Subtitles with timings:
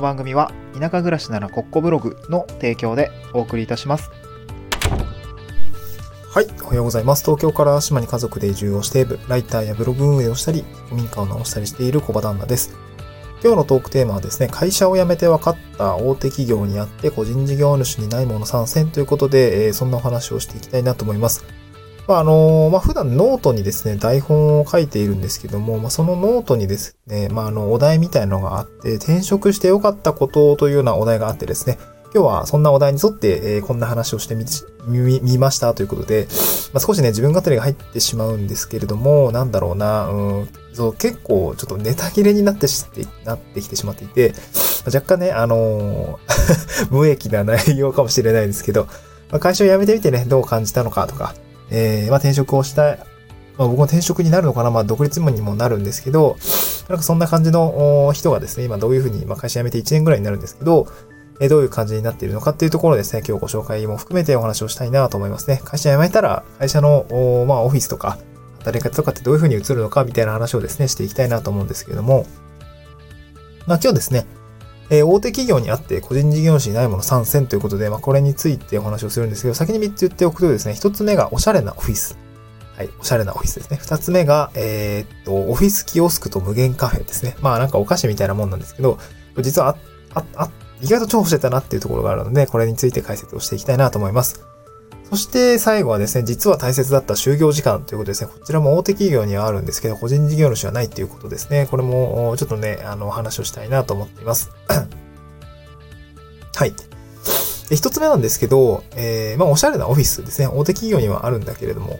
[0.00, 4.10] の番組は田舎暮らしならコッコブログの提供でお送りいたします。
[6.32, 7.24] はい、おはようございます。
[7.24, 12.74] 東京から島に家族で移住をして、ライターやブログ運営をしたり、古民家を直したりしている小場旦那です。
[13.42, 21.44] 今日のトークテーマはですね、会社を辞めて分かった大手企業にあって個人事業主にないもの3選ということで、えーそんなお話をしていきたいなと思います。
[22.06, 31.78] まあ、あのまあ、普段ノートにですね、台本を書いているんですけども、まあ、そのノートにですね、まあ、あの、お題みたいのがあって、転職して良かったことというようなお題があってですね、
[32.12, 34.44] 今日はそんなお題に沿って、えーこんな話をしてみ、
[34.88, 36.26] み、見ましたということで、
[36.72, 42.84] まあ、少しね、自分語りが入ってしまうんですけれども、なんだろうな、うん、そう、結構ちょっとネタ切れになってし
[43.24, 44.34] なってきてしまっていて、
[44.86, 48.86] 若干ね、あのー 無益な内容かもしれないですけど、
[49.30, 51.34] まあ、会社を辞めてみてね、どう感じたのかとか、
[51.70, 56.36] えーまあ、転職をした、まあ、僕も転職になるのかな、まあ、独立にもなるんですけど、
[56.88, 60.88] なんかそんな感じの人がですね、今どういうふうに、まあ、会社辞めて1年ぐらいになるんですけど、
[61.40, 65.62] えーどういう感じになっているのかっていうところですね、今日ご紹介も含めてお話をしたいなと思いますね。
[65.64, 67.06] 会社辞めたら、会社の、
[67.48, 68.18] まあ、オフィスとか、
[68.58, 72.26] 働き方とかってどういうふうに移るのかみたいな話をですね、していきたいなと思うんですけども、
[73.66, 74.26] まあ今日ですね、
[74.90, 82.18] えー大手企業にあって個人事業主にないもの参戦ということで、まあこれについてお話をするんですけど、先に3つ言っておくとですね、1つ目がおしゃれなオフィス。
[82.76, 83.78] はい、おしゃれなオフィスですね。
[83.80, 87.36] 2つ目が、えーっと、オフィスキオスクと無限カフェですね。
[87.40, 88.98] まあなんかお菓子みたいなもんなんですけど、
[89.38, 89.76] 実は
[90.14, 90.50] あ、あ、あ、
[90.82, 94.49] 意外と重宝してたなっていうところがあるので、これについて解説をしていきたいなと思います。
[95.10, 98.30] そして最後はですね、実は大切だった就業時間ということですね。
[98.32, 101.66] こちらも大手企業にはあるんですけど、個人事業主はないっていうことですね。
[101.68, 104.50] これもちょっとね、あの、お話をしたいなと思っています。
[106.54, 106.74] はい。
[107.68, 110.46] で一つ目なんですけど、えー、まあ、おしゃれなオフィスですね。
[110.46, 111.98] 大手企業にはあるんだけれども、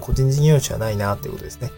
[0.00, 1.70] 個人事業主はないなっていうことですね。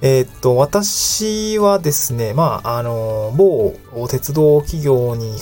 [0.00, 3.74] えーっと、私はですね、まあ、あの、某
[4.08, 5.36] 鉄道企業に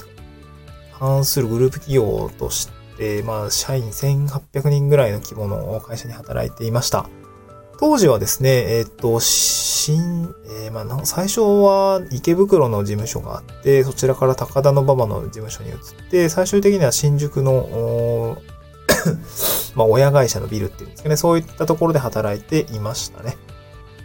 [0.98, 2.76] 関するグループ企業として、
[3.24, 7.08] まあ、社員1800人ぐらいの規模の会社に働いていました。
[7.79, 10.34] 当時はですね、えーっと、新、
[10.64, 15.77] えーまあ、最初は池袋の事務所があって、そちらから高田馬場の事務所に移っ
[16.11, 18.39] て、最終的には新宿の、
[19.77, 23.36] まあ、親会社のビルっていうんですかね、そういったところで働いていましたね。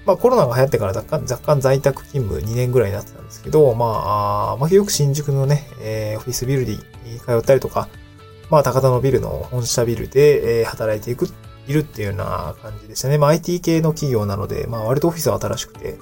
[0.05, 6.77] まあコロナが流行ってから若干若干在宅勤務2年ぐらいになってたんですけど、まあ、あまあよく新宿のね、えーオフィスビルに
[7.23, 7.87] 通ったりとか、
[8.51, 11.27] まあ高田のビルの本社ビルで、え働いていく、
[11.67, 13.17] いるっていうような感じでしたね。
[13.17, 15.97] まあ IT 系の企業なので、まあ割とオフィスは新しくて、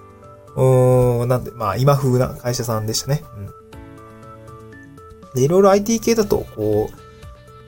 [0.55, 3.23] うーん、なんで、まあ今風な会社さんでしたね。
[3.37, 5.35] うん。
[5.35, 6.99] で、いろいろ IT 系だと、こう、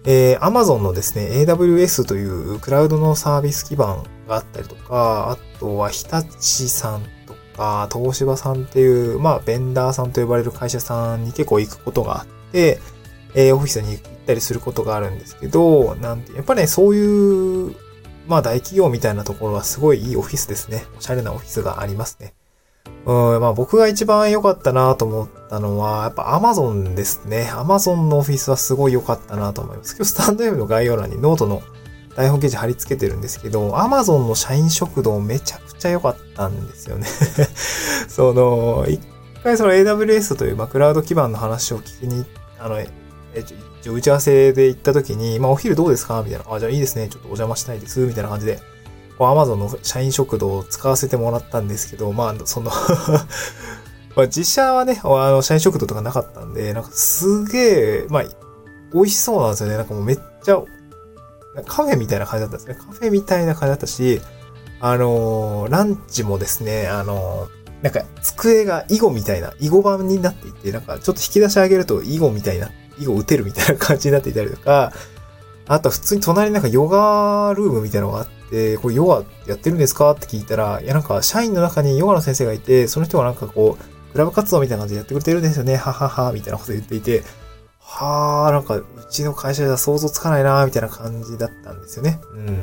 [0.03, 12.79] えー、Amazon のですね、AWS というクラウドのサービス基盤があったりとか、あとは日立さんとか、東芝さんっていう、まあ、ベンダーさんと呼ばれる会社さんに結構行くことがあって、
[13.35, 17.75] えーオフィスに行くったりすることがあるんですけど、なんて、やっぱりね、そういう、
[18.27, 20.85] まあ、大企業みたいなところはすごいいいオフィスですね。
[20.97, 22.33] おしゃれなオフィスがありますね。
[23.05, 27.49] うん、まあ僕が一番良かったなと思ったのは、やっぱ Amazon ですね。
[27.51, 29.95] Amazon のオフィスはすごい良かったなと思います。
[29.95, 31.63] 今日スタンド M の概要欄にノートの
[32.15, 37.07] 台本記事貼り付けてるんですけど、Amazon の社員食堂めちゃくちゃ良かったんですよね。
[38.07, 39.01] その、一
[39.43, 42.25] 回その AWS という、まあ、クラウド基盤の話を聞きに、
[42.59, 42.87] あの、え、
[43.81, 46.21] ちょ一応打ち合わせで行った時に、まあお昼どうですか？
[46.23, 46.45] みたいな。
[46.53, 47.07] あ、じゃあいいですね。
[47.09, 47.99] ちょっとお邪魔したいです。
[48.01, 48.59] みたいな感じで。
[49.17, 52.71] こう Amazon の社員食堂を使わせてもらったんですけど、まあ、その
[54.15, 58.23] まあ、実写はね、あの、社員食堂とかなかったんで、なんかすげえ、まあ、
[58.93, 59.77] 美味しそうなんですよね。
[59.77, 60.61] なんかもうめっちゃ、
[61.67, 62.85] カフェみたいな感じだったんですね。
[62.85, 64.21] カフェみたいな感じだったし、
[64.79, 72.69] あのーランチもですね、あのーなんか机が囲碁みたいな、囲碁版になっていて、なんかちょっと引き出し上げると囲碁みたいな、
[73.01, 74.91] 囲碁打てるみたいな感じになっていたりとか、
[75.67, 87.23] あと普通に隣になんかヨガルームみたいなのがあって、これヨガやってるんですかって聞いたら、いやなんか社員の中にヨガの先生がいて、その人がなんかこう、クラブ活動みたいな感じでやってくれてるんですよね、ははは、みたいなこと言っていて、
[87.79, 92.19] はあ、なんかうちの会社じゃ想像つかないな、みたいな感じだったんですよね。
[92.33, 92.57] うん。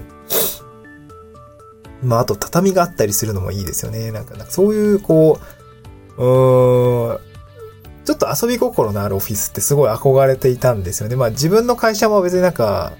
[2.02, 4.12] まあ、あと畳があったりするのもいいですよね。
[4.12, 5.40] なんか、なんかそういう、こ
[6.18, 7.18] う、うーん、
[8.08, 11.16] ちょっと遊び心のあるオフィスってすごい憧れていたんですよね。
[11.16, 12.94] まあ自分の会社も別になんか、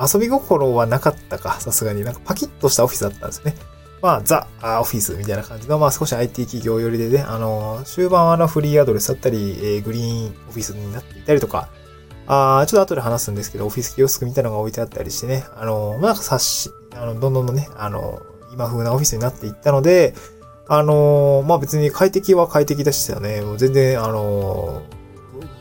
[0.00, 2.02] 遊び心はなかったか、さすがに。
[2.02, 3.54] なんかパキッとしたオフィスだったんですよね。
[4.02, 4.48] まあ、ザ・
[4.80, 11.68] オフィスみたいな感じの、まあ少し IT 企業寄りでね、あの、終盤はあのフリーアドレスだったり、えーグリーンオフィスになっていたりとか、
[12.26, 18.20] あーちょっと後で話すんですけど、オフィスキオスクみたいなのが置いてあったりしてね、あの、まあ、なんか冊子、あの、どんどんどんね、あの、
[18.52, 20.12] 今風なオフィスになっていったので、
[20.66, 23.42] あの、まあ、別に快適は快適でしたよね。
[23.42, 24.82] もう全然、あの、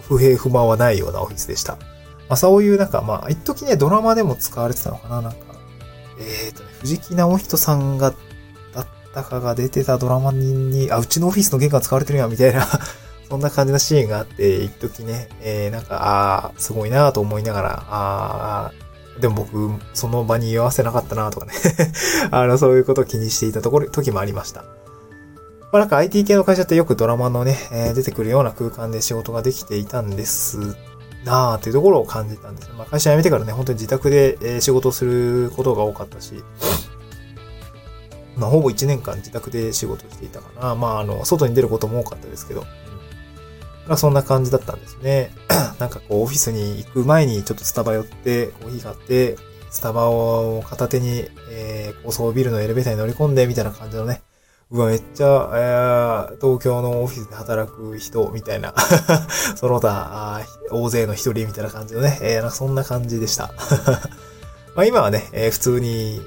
[0.08, 1.78] 不平不満はないようなオフィスでした。
[2.30, 5.38] まあそういうなんか、まあ一時ね、ドラマでも使われてたのかななんか、
[6.20, 8.14] えっ、ー、とね、藤木直人さんが、
[8.74, 12.66] だったかが出てたドラマに、あ、うちのオフィスの玄関使われてるやん、みたいな
[13.30, 21.54] そんな感じのシーンがあって、一時ね、えー、なんか、ああ、すごいなと思いながら、ああ、でも僕、その場に居合わせなかったなとかね
[22.32, 24.64] あの、そういうことを気にしていたところ、時もありました。
[25.74, 30.78] まあなんか IT 系の会社ってよくドラマのね、えー、出てくるような空間で仕事ができていたんです
[31.25, 36.36] なあというところを感じたんですまあ会社辞めてからね、本当に自宅で、え仕事することが多かったし、
[38.38, 40.75] まあほぼ1年間自宅で仕事していたかな。
[40.75, 42.66] まああの、外に出ることも多かったですけど、
[43.88, 45.31] まあそんな感じだったんですね。
[45.80, 49.38] なんかこうオフィスに行く前にちょっとスタバ寄ってコーヒー買って、
[49.72, 54.22] スタバを片手に、えー、高層ビルのエレベーターに乗り込んでみたいな感じのね、
[54.74, 58.74] うわ、めっちゃ、えー、東京のオフィスで働く人みたいな
[59.56, 60.42] その他、
[60.72, 63.54] 大勢の一人みたいな感じのね、えー、そんな感じでした。
[64.74, 66.22] まあ今はね、えー、普通に、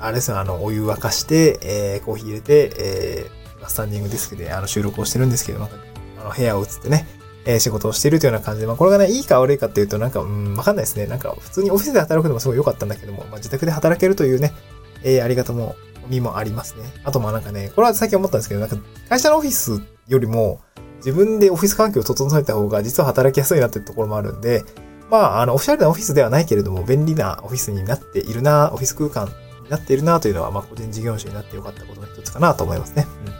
[0.00, 5.76] あれですよ、あの、お湯沸かして、えー、コーヒー入れて、えー、スタンディングディスクであの収録をしてるんですけど、なんか、
[6.22, 7.06] あの、部屋を移ってね、
[7.44, 11.04] えー、仕事をしているというような感じで、まあこれがね、いいか悪いかっていうと、なんか、うん、わかんないですね。
[11.04, 14.54] なんか、普通にオフィスで働くのもすごい良かったんだけども、まあ自宅で働けるというね、
[15.02, 15.76] えー、ありがとも
[16.08, 16.84] 身もありますね。
[17.04, 18.76] あとまあなんかね、これは最近思ったんですけど、なんか
[19.08, 20.60] 会社のオフィスよりも
[20.98, 24.64] 自分でオフィス環境を整えた方が実は働きやすいなっていうところもあるんで、
[25.10, 29.28] まあ、あの、オフィシャルなオフィスではないけれども、便利なオフィスになっているな、オフィス空間
[29.62, 33.06] になっているなというのは、まあ、個人事業主になってよかったことの一つかなと思いますね。
[33.26, 33.32] うん。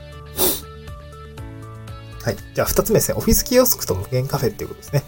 [2.23, 2.37] はい。
[2.53, 3.17] じゃあ、二つ目ですね。
[3.17, 5.03] オフィスキオスクと無限カフェっていうことですね。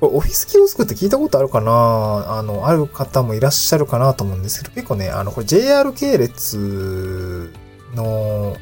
[0.00, 2.38] これオフィスキオスクって聞いたことあるかな？
[2.38, 7.50] あの、ある方もいらっしゃるかなと思うんですけど、結構ね、あの、これ JR 系列
[7.94, 8.56] の、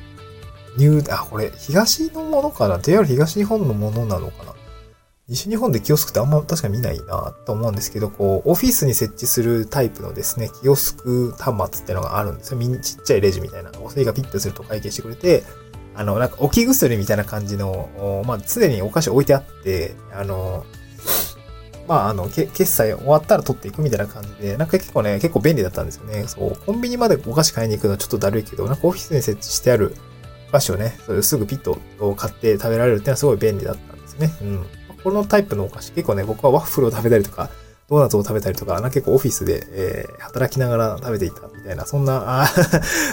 [0.77, 4.53] ニュ、あ、これ、東のものかな ?JR 東日本のものなのかな？
[5.29, 12.59] 西日本でキオスクってあんま確か見ないなと思うんですけど、こう、オフィスに設置するタイプのですね、キオスク端末ってのがあるんですよ。
[12.59, 13.71] みんちっちゃいレジみたいな。
[13.81, 15.45] お世がピッとすると会計してくれて、
[15.95, 20.67] あの、なんか置き薬みたいな感じの、まあ、常にお菓子置いてあって、あの、
[21.89, 26.25] まあ、あの、決済終わったら取っていくみたいな感じで、なんか結構ね、結構便利だったんですよね。
[26.27, 29.95] そう、コンビニまでお菓子買いに行くのはちょっとだるいけど、なんかオフィスに設置してある
[30.49, 34.33] お菓子をね、それすぐピットを買って食べられるっていうのはすごい便利だったんですね。
[34.43, 34.67] うん。
[35.03, 37.51] このタイプのお菓子、結構ね、僕はワッフルを食べたりとか、
[37.89, 42.47] ドーナツを食べたりとか、な結構オフィスで、えー、働きながら食べていたみたいな、そんな、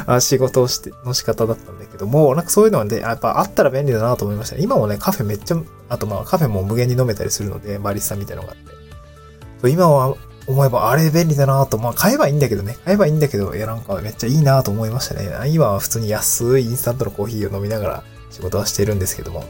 [0.07, 4.57] あ 仕事をして、の仕方だったんだけども、なんかそういうのはね、やっぱあったら便利だなと思いました。
[4.57, 5.57] 今もね、カフェめっちゃ、
[5.89, 9.71] あとまあカフェも無限に飲めたりするので、バリスタみたいなのがあって。
[9.71, 10.15] 今は
[10.47, 12.77] 思えばあれ便利だなと、まあ買えばいいんだけどね。
[12.85, 15.29] 買えばいいんだけど、いやなんかめっちゃいいなと思いましたね。
[15.49, 19.41] 今は普通に安いインスタントのコーヒーを飲みながら仕事はしてるんですけども。
[19.41, 19.45] うん、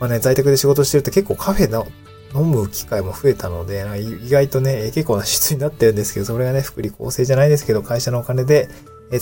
[0.00, 1.86] まあね、在宅で仕事してると結構カフェの
[2.34, 3.84] 飲む機会も増えたので、
[4.24, 8.68] 意外とね、結構な質になってるんですけど、それがね、福利厚生じゃないですけど、会社のお金で、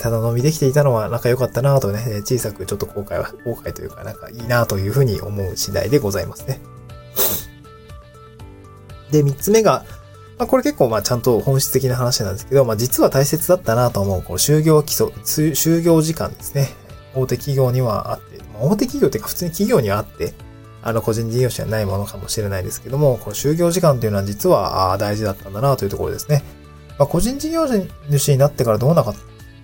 [0.00, 6.60] ただ飲みできていたのは仲良かったなぁとね、小さくちょっと後悔は、後悔というか、なんかいいなぁというふうに思う次第でございますね。
[9.12, 9.84] で、三つ目が、
[10.38, 16.74] まあ、これ結構まあちゃんと本質的な話なんですけど、まあ実は大切だったなと思う、この就業基礎、就業時間ですね。
[17.14, 20.34] 大手企業にはあって、まあ、大手企業っていうか普通に企業にはあって、
[20.86, 26.44] あの個人事業者にはないものかもしれないですけども、この就業時間っていうのは実は大事だったんだなというところですね。
[26.96, 27.66] まあ、個人事業
[28.08, 29.14] 主になってからどうなかっ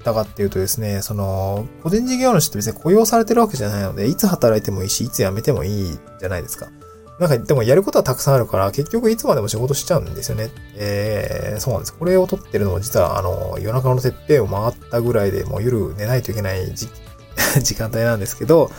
[0.03, 6.67] たかっていうとですね、その、個人事業主って別に雇用されてるわけじゃないので、いつ働いてもいいし、いつ辞めてもいいじゃないですか。
[7.21, 10.51] なんか、でもやることはたくさんあるから、結局いつまでも仕事しちゃうんですよね。
[10.75, 11.95] えー、そうなんです。
[11.95, 16.89] これを撮ってるのも実は、あの、夜中のてっぺんを回ったぐらいでもう夜寝ないといけない時
[17.63, 18.73] 時間帯なんですけど、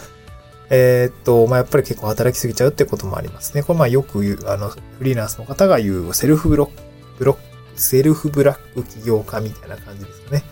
[0.70, 3.64] えー、っと、まあ、やっぱり結構働きすぎちゃうってこともありますね。
[3.64, 6.74] これまよく言う、あの、フリーランスの方が言うセルフブロック、
[7.20, 7.42] ブロック、
[7.80, 10.44] セルフブラック起業家みたいな感じですね。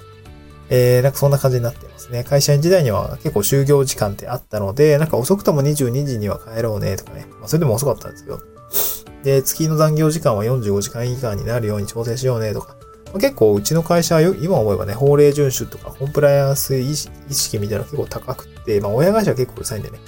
[0.70, 2.24] えー、なんかそんな感じになってますね。
[2.24, 7.28] 会社員時代には結構就業時間ってあったので、なんか遅くとも22時には帰ろうねとかね。
[7.40, 8.40] まあそれでも遅かったんですけど。
[9.24, 12.76] で、月の残業時間は45時間以下になるように調整しようねとか。
[13.20, 20.00] 結構うちの会社は今思えばね、法令遵守とかコンプライアンス意識みたいなの結構高くて、まあ親会社は結構うるさいんでね。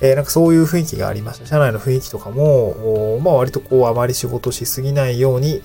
[0.00, 1.46] えー、なんかそういう雰囲気がありました。
[1.46, 5.62] 社内の雰囲気とかも、まあ割とこうあまり仕事しすぎないように、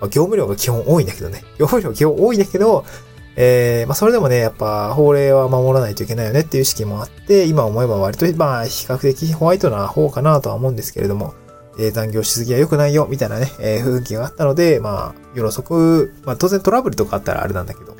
[0.00, 1.42] まあ、業務量が基本多いんだけどね。
[1.58, 2.84] 業務量基本多いんだけど、
[3.36, 11.34] えー、まあそれでもね、やっぱ法令は守らないといけないよねっていう意識もあって、今思えば割と、まあ比較的ホワイトな方かなとは思うんですけれども、
[11.78, 17.96] えー、残業しすぎは良くないよ、みたいなね、えー、雰囲気があったので、まあ、夜遅く、まあ当然トラブルとかあったらあれなんだけど、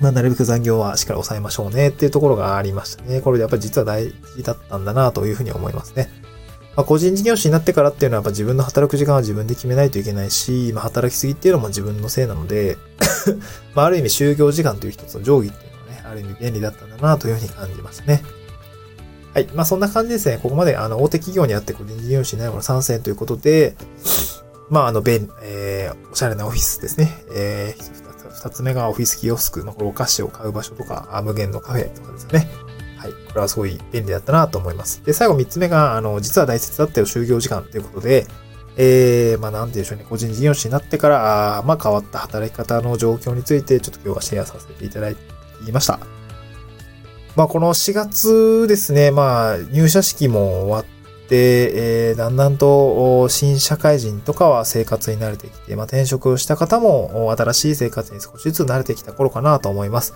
[0.00, 3.20] まあなるべく残業はしっかり抑えましょうねっていうところがありましたね。
[3.20, 6.10] これでやっぱり実は大事だったんだなというふうに思いますね。
[6.74, 12.78] まあ、個人事業主になってからっていうのはやっぱ自分の働く時間は自分で決めないといけないし、まあ、働きすぎっていうのも自分のせいなので
[13.74, 18.22] まあ、ある意味就業時間という一つの定規っていうのはね、ある意味便利だったんだなというふうに感じましたね。
[19.34, 19.48] はい。
[19.54, 20.38] まあ、そんな感じですね。
[20.42, 23.74] ここまで、あの、大手企業にあって個人事業主になるの参戦ということで、
[24.68, 27.10] まあ、あの、便、えー、おしゃれなオフィスですね。
[27.34, 32.48] えー、二つ目がオフィスキオスク、まあ、これお菓子を買う場所とか、無限のカフェとかですね。
[32.98, 33.12] はい。
[33.12, 35.02] これはすごい便利だったなと思います。
[35.04, 38.26] で、最後三つ目が、あの、実は大切だったよ、就業時間ということで、
[38.76, 46.21] えー、まあ、なんて言うんでしょうね、個人事業主になってから、あまあ、変わった働き方の状況について、ちょっと今日はシェアさせていただきました。
[47.34, 50.84] まあ、この4月ですね、まあ、入社式も終わっ
[51.28, 60.14] て、えー、だんだんと新社会人とかは生活に慣れてきて、まあ、転職をした方も新しい生活に少しずつ慣れてきた頃かなと思います。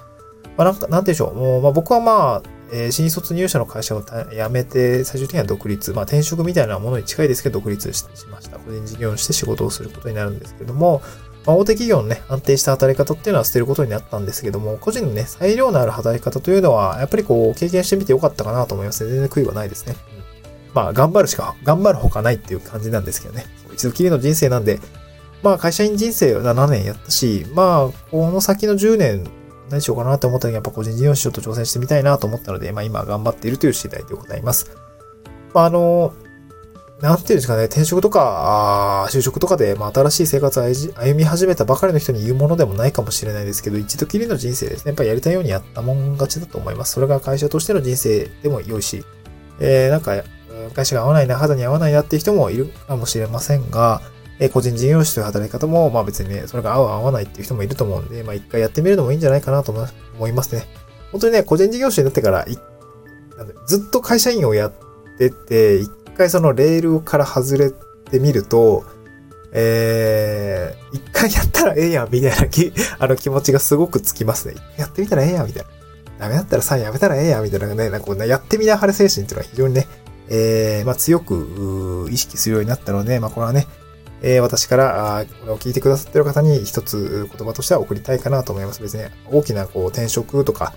[0.59, 1.35] まあ、なんか、なんてでしょう。
[1.35, 4.13] もう、まあ、僕はまあ、えー、新卒入社の会社を辞
[4.51, 8.59] めて、最終的には独立、まあ、転職みたいなものに近いですけど、独立しました。
[8.59, 11.01] 個人事業主して仕事をすることになるんですけども、
[11.47, 19.95] まあ、大手企業のね、安定した働き方っていうのは捨てることになったんですけども、個人のね、裁量のある働き方というのは、やっぱりこう、経験してみてよかったかなと思いますね全然悔いはないですね。
[19.95, 23.47] うん、まあ、頑張るしか、頑張るほかないっていう感じなんですけどね。
[23.73, 24.81] 一度きりの人生なんで、
[25.43, 29.25] まあ、会社員人生は7年やったし、まあ、この先の10年、
[29.71, 34.71] 何しようかなって思った時やっぱ個人事業主ちょっと挑戦してみたいなと思ったので、まあ今頑張っているという次第でございます。
[35.55, 36.12] まああの、
[37.00, 44.91] なんていうんですかね、転職とか、あ就職とかで、まあ、新しい生活を歩み始めたばかりの人に言うものでもないかもしれないですけど、一度きりの人生ですね。
[44.91, 46.93] やっぱりやりたいようにやったもん勝ちだと思います。
[46.93, 49.05] それが会社としての人生でも良いし、
[49.61, 50.23] えー、なんか、
[50.75, 54.00] 会社が合わないな、肌に合わないなっていう人もいるかもしれませんが、
[54.38, 59.71] えー、個人事業主という働き方も、まあ別にね、それが合う合わないっていう人もいると思うんで、まあ一回やってみるのもいいんじゃないかなと
[60.19, 60.65] 思いますね。
[61.12, 62.47] 本当にね、個人事業主になってから、
[63.67, 64.73] ずっと会社員をやっ
[65.19, 65.83] てて、
[66.17, 67.71] 回そのレールから外れ
[68.11, 68.85] てみると、
[69.53, 74.55] えー、一回やったらええやん、みたいなき、 あの気持ちがすごくつきますね。
[74.77, 75.69] やってみたらええやん、みたいな。
[76.19, 79.87] ダメだったらさ、やめたらええやん、みたいなね、なんかこう、やってみなはれ精神っていうのは非常にね、
[80.29, 83.67] えー、まあ強く、意識するようになったので、まあこれはね、
[84.23, 88.83] えー、私から、あこれを聞いてくださってる方に一つ言葉としては送りたいかなと思います。
[88.83, 90.75] 別に大きなこう転職とか、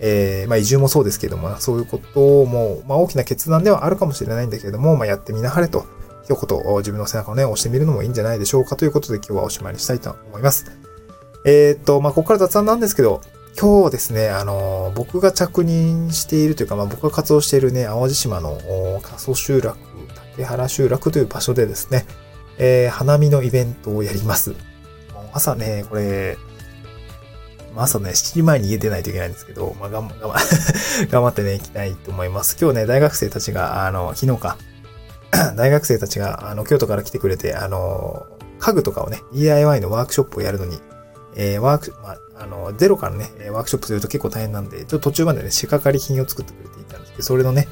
[0.00, 5.86] えー、まあ移住もそうですけども、そういうことも、まあ大きな決断ではあるかもしれないんだけれども、まあやってみなはれと、
[6.24, 10.66] 一言自分の背中をね、押してみるのもいいんじゃないでしょうかということで今日はおしまいにしたいと思います。
[11.44, 13.20] えー、っと、まあここから雑談なんですけど、
[13.58, 18.58] 今日ですね、あの、僕が着任しているというか、まあ僕が活動しているね、淡路島の
[19.02, 19.76] 過疎集落、
[20.36, 22.06] 竹原集落という場所でですね、
[22.58, 24.54] えー、花見のイベントをやります。
[25.32, 26.36] 朝ね、これ、
[27.74, 30.14] まあ朝ね、7時前に家出ないといけないんですけど、まあ、頑張、
[31.10, 32.56] 頑張ってね、行きたいと思います。
[32.60, 34.56] 今日ね、大学生たちが、あの、昨日か、
[35.56, 38.26] 大学生たちが、あの、京都から来てくれて、あの、
[38.58, 40.78] 家具とかをね、DIY のワークショップをやるのに、
[41.36, 47.68] えー、ワーク、まあ、あの、ゼロからね、ワークショップすると結構大変なんで、ちょっと途中までね、仕掛かり品を作ってくれていたんですけど、それのね、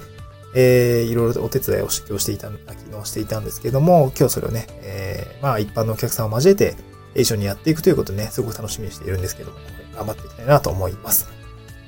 [0.54, 6.76] えー、いろいろお手伝いをしていた、昨日していたんですけども、今日それをね、えー、まあ一般のお客さんを交えて、
[7.14, 9.58] 一緒にやっていくということでね、すごく楽しみにしているんですけども、
[9.96, 11.28] 頑張っていきたいなと思います。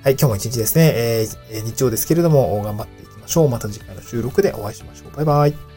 [0.02, 3.48] はい、今日も一日ですね、えー、日曜ですけれども、頑張っていきましょう。
[3.48, 5.16] また次回の収録でお会いしましょう。
[5.16, 5.67] バイバイ。